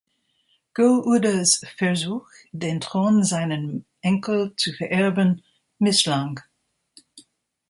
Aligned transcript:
Go-Udas 0.73 1.61
Versuch, 1.77 2.25
den 2.51 2.81
Thron 2.81 3.23
seinem 3.23 3.85
Enkel 4.01 4.55
zu 4.57 4.73
vererben, 4.73 5.43
misslang. 5.77 6.39